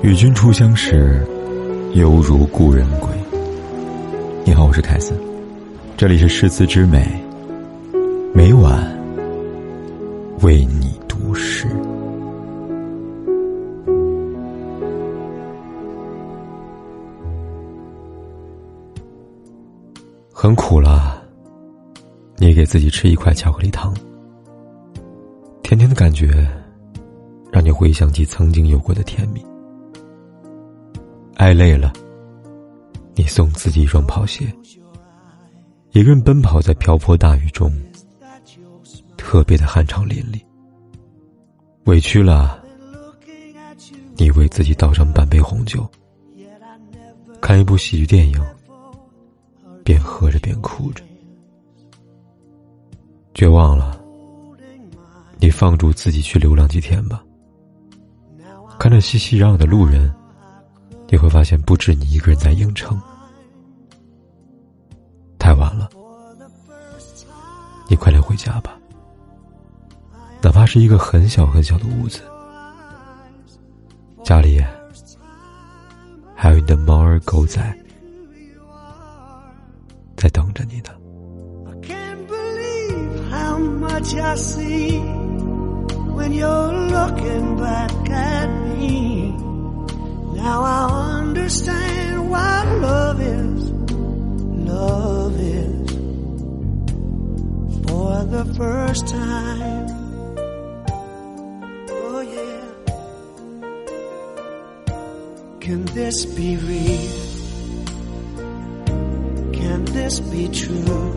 [0.00, 1.26] 与君初相识，
[1.94, 3.08] 犹如故人归。
[4.44, 5.18] 你好，我是凯森，
[5.96, 7.04] 这里是诗词之美，
[8.32, 8.96] 每晚
[10.42, 11.66] 为你读诗。
[20.32, 21.20] 很苦了，
[22.36, 23.92] 你给自己吃一块巧克力糖，
[25.64, 26.46] 甜甜的感觉，
[27.50, 29.44] 让你回想起曾经有过的甜蜜。
[31.38, 31.92] 爱累了，
[33.14, 34.52] 你送自己一双跑鞋，
[35.92, 37.72] 一个人奔跑在瓢泼大雨中，
[39.16, 40.42] 特别的酣畅淋漓。
[41.84, 42.60] 委屈了，
[44.16, 45.88] 你为自己倒上半杯红酒，
[47.40, 48.44] 看一部喜剧电影，
[49.84, 51.04] 边喝着边哭着。
[53.32, 53.96] 绝望了，
[55.38, 57.22] 你放逐自己去流浪几天吧，
[58.76, 60.12] 看着熙熙攘攘的路人。
[61.10, 63.00] 你会发现，不止你一个人在硬撑。
[65.38, 65.88] 太晚了，
[67.88, 68.76] 你快点回家吧。
[70.42, 72.20] 哪怕是一个很小很小的屋子，
[74.22, 74.62] 家里
[76.34, 77.60] 还有你的猫儿狗仔
[80.16, 80.90] 在等着你呢。
[90.40, 90.87] Now I
[91.48, 93.70] understand what love is.
[94.68, 95.90] Love is
[97.88, 99.86] for the first time.
[101.88, 102.60] Oh yeah.
[105.60, 107.12] Can this be real?
[109.54, 111.14] Can this be true?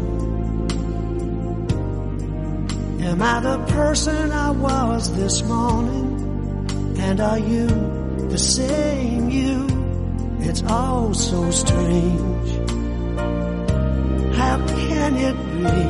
[3.02, 6.95] Am I the person I was this morning?
[6.98, 7.68] And are you
[8.30, 9.70] the same you.
[10.44, 12.49] It's all so strange.
[14.36, 15.82] How can it be?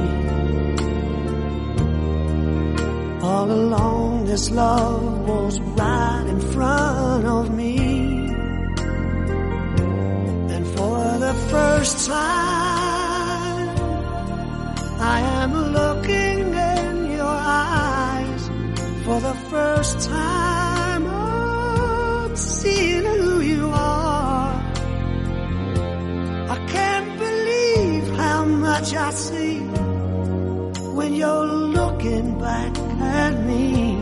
[3.26, 7.78] All along this love was right in front of me.
[10.54, 12.61] And for the first time,
[28.72, 29.60] much I see
[30.98, 31.46] when you're
[31.78, 32.74] looking back
[33.20, 33.96] at me.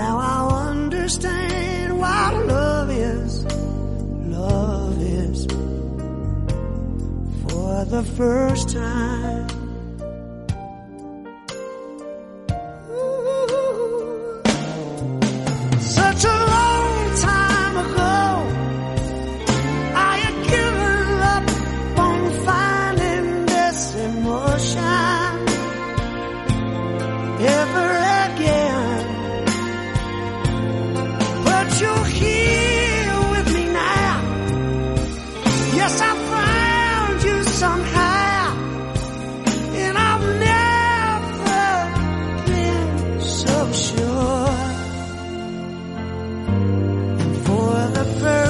[0.00, 3.44] Now I understand what love is.
[4.38, 5.46] Love is
[7.42, 9.65] for the first time.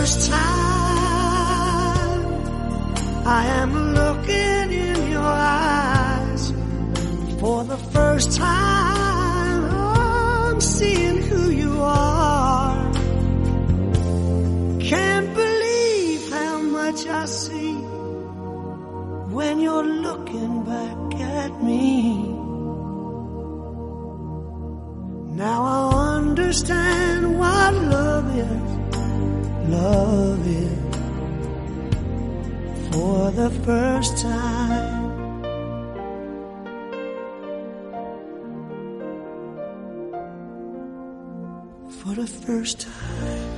[0.06, 0.46] First time.
[3.26, 5.32] I am looking in your
[5.66, 6.52] eyes
[7.40, 9.64] for the first time.
[9.64, 12.92] Oh, I'm seeing who you are.
[14.78, 17.74] Can't believe how much I see
[19.34, 22.14] when you're looking back at me.
[25.34, 28.75] Now I understand what love is
[29.68, 30.94] love it
[32.92, 35.06] for the first time.
[42.00, 43.55] For the first time.